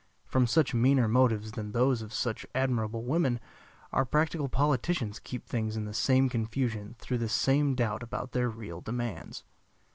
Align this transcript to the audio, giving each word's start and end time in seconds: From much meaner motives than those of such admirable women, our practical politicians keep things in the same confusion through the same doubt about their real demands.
From 0.25 0.47
much 0.57 0.73
meaner 0.73 1.07
motives 1.07 1.51
than 1.51 1.73
those 1.73 2.01
of 2.01 2.11
such 2.11 2.43
admirable 2.55 3.03
women, 3.03 3.39
our 3.91 4.03
practical 4.03 4.49
politicians 4.49 5.19
keep 5.19 5.45
things 5.45 5.77
in 5.77 5.85
the 5.85 5.93
same 5.93 6.27
confusion 6.27 6.95
through 6.97 7.19
the 7.19 7.29
same 7.29 7.75
doubt 7.75 8.01
about 8.01 8.31
their 8.31 8.49
real 8.49 8.81
demands. 8.81 9.43